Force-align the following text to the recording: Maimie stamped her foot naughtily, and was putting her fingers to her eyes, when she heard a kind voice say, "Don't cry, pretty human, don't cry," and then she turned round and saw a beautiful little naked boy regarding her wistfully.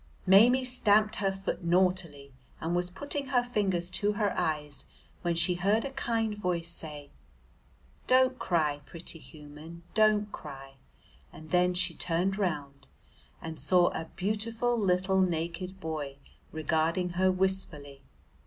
Maimie 0.25 0.65
stamped 0.65 1.17
her 1.17 1.31
foot 1.31 1.63
naughtily, 1.63 2.33
and 2.59 2.75
was 2.75 2.89
putting 2.89 3.27
her 3.27 3.43
fingers 3.43 3.91
to 3.91 4.13
her 4.13 4.35
eyes, 4.35 4.87
when 5.21 5.35
she 5.35 5.53
heard 5.53 5.85
a 5.85 5.91
kind 5.91 6.35
voice 6.35 6.71
say, 6.71 7.11
"Don't 8.07 8.39
cry, 8.39 8.81
pretty 8.87 9.19
human, 9.19 9.83
don't 9.93 10.31
cry," 10.31 10.77
and 11.31 11.51
then 11.51 11.75
she 11.75 11.93
turned 11.93 12.39
round 12.39 12.87
and 13.43 13.59
saw 13.59 13.89
a 13.89 14.05
beautiful 14.15 14.75
little 14.75 15.21
naked 15.21 15.79
boy 15.79 16.17
regarding 16.51 17.09
her 17.09 17.31
wistfully. 17.31 18.01